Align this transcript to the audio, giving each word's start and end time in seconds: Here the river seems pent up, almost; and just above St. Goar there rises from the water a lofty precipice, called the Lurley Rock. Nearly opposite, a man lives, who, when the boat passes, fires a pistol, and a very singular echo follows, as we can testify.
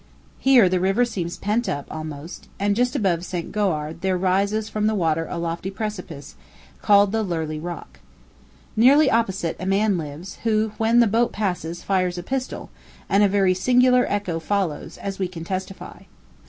Here 0.39 0.67
the 0.67 0.79
river 0.79 1.05
seems 1.05 1.37
pent 1.37 1.69
up, 1.69 1.85
almost; 1.91 2.47
and 2.59 2.75
just 2.75 2.95
above 2.95 3.23
St. 3.23 3.51
Goar 3.51 3.93
there 3.93 4.17
rises 4.17 4.67
from 4.67 4.87
the 4.87 4.95
water 4.95 5.27
a 5.29 5.37
lofty 5.37 5.69
precipice, 5.69 6.33
called 6.81 7.11
the 7.11 7.21
Lurley 7.21 7.59
Rock. 7.59 7.99
Nearly 8.75 9.11
opposite, 9.11 9.55
a 9.59 9.67
man 9.67 9.99
lives, 9.99 10.39
who, 10.41 10.71
when 10.79 11.01
the 11.01 11.05
boat 11.05 11.31
passes, 11.31 11.83
fires 11.83 12.17
a 12.17 12.23
pistol, 12.23 12.71
and 13.09 13.21
a 13.21 13.27
very 13.29 13.53
singular 13.53 14.07
echo 14.09 14.39
follows, 14.39 14.97
as 14.97 15.19
we 15.19 15.27
can 15.27 15.43
testify. 15.43 15.99